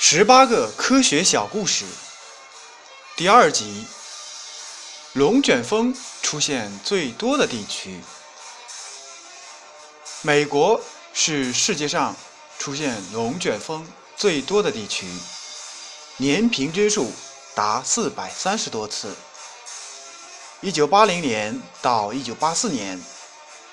[0.00, 1.84] 十八个科学小故事，
[3.16, 3.84] 第二集：
[5.14, 8.00] 龙卷风出现最多的地区。
[10.22, 10.80] 美国
[11.12, 12.14] 是世界上
[12.60, 13.84] 出现龙卷风
[14.16, 15.04] 最多的地区，
[16.16, 17.12] 年平均数
[17.56, 19.16] 达四百三十多次。
[20.60, 23.02] 一九八零年到一九八四年，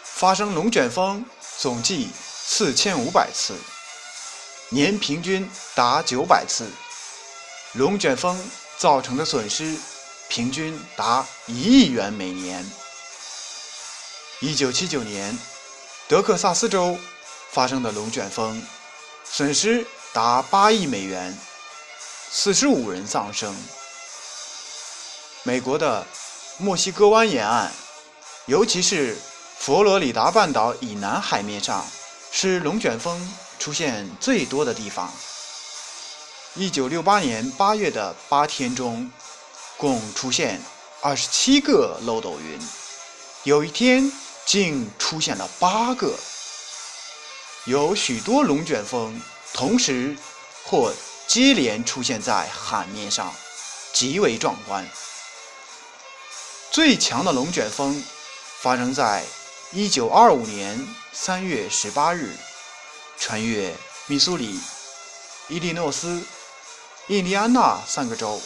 [0.03, 1.23] 发生龙卷风
[1.59, 2.09] 总计
[2.43, 3.53] 四千五百次。
[4.69, 6.67] 年平均达九百次，
[7.73, 8.35] 龙卷风
[8.77, 9.77] 造成的损失
[10.27, 12.65] 平均达一亿元每年。
[14.39, 15.37] 一九七九年，
[16.07, 16.97] 德克萨斯州
[17.51, 18.61] 发生的龙卷风
[19.23, 21.37] 损失达八亿美元，
[22.31, 23.55] 四十五人丧生。
[25.43, 26.05] 美国的
[26.57, 27.71] 墨西哥湾沿岸，
[28.47, 29.15] 尤其是
[29.59, 31.85] 佛罗里达半岛以南海面上，
[32.31, 33.35] 是龙卷风。
[33.59, 35.11] 出现最多的地方。
[36.55, 39.11] 一九六八年八月的八天中，
[39.77, 40.61] 共出现
[41.01, 42.59] 二十七个漏斗云，
[43.43, 44.11] 有一天
[44.45, 46.13] 竟出现了八个。
[47.65, 49.19] 有许多龙卷风
[49.53, 50.15] 同时
[50.63, 50.93] 或
[51.27, 53.33] 接连出现在海面上，
[53.91, 54.87] 极为壮观。
[56.71, 58.03] 最强的龙卷风
[58.61, 59.23] 发生在
[59.71, 62.35] 一九二五年三月十八日。
[63.17, 63.75] 穿越
[64.07, 64.59] 密苏里、
[65.47, 66.23] 伊利诺斯、
[67.07, 68.41] 印第安纳三个州，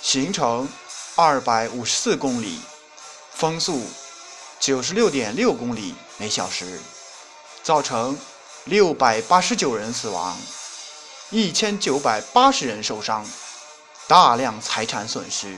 [0.00, 0.68] 行程
[1.14, 2.60] 二百五十四公里，
[3.34, 3.86] 风速
[4.58, 6.80] 九十六点六公里每小时，
[7.62, 8.18] 造成
[8.64, 10.38] 六百八十九人死亡，
[11.30, 13.26] 一千九百八十人受伤，
[14.06, 15.56] 大量财产损失。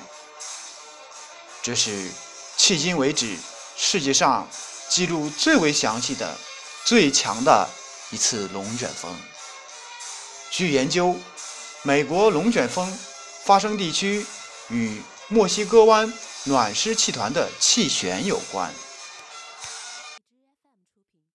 [1.63, 2.11] 这是
[2.57, 3.37] 迄今为止
[3.77, 4.49] 世界上
[4.89, 6.37] 记录最为详细的、
[6.85, 7.69] 最强的。
[8.11, 9.15] 一次龙卷风。
[10.51, 11.17] 据研究，
[11.83, 12.99] 美国龙卷风
[13.45, 14.27] 发生地区
[14.69, 16.13] 与墨西哥湾
[16.45, 18.73] 暖湿气团的气旋有关。